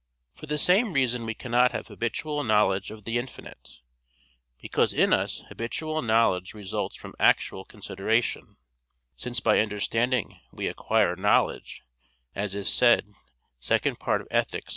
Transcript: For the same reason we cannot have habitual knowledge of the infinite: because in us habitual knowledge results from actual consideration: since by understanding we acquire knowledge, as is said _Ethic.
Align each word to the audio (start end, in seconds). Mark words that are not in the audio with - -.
For 0.33 0.47
the 0.47 0.57
same 0.57 0.93
reason 0.93 1.27
we 1.27 1.35
cannot 1.35 1.73
have 1.73 1.85
habitual 1.85 2.43
knowledge 2.43 2.89
of 2.89 3.03
the 3.03 3.19
infinite: 3.19 3.81
because 4.59 4.93
in 4.93 5.13
us 5.13 5.41
habitual 5.49 6.01
knowledge 6.01 6.55
results 6.55 6.95
from 6.95 7.13
actual 7.19 7.63
consideration: 7.65 8.57
since 9.15 9.39
by 9.39 9.59
understanding 9.59 10.39
we 10.51 10.65
acquire 10.67 11.15
knowledge, 11.15 11.83
as 12.33 12.55
is 12.55 12.67
said 12.67 13.13
_Ethic. 13.61 14.69